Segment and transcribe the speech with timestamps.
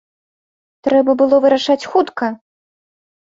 [0.87, 2.31] Трэба было вырашаць хутка!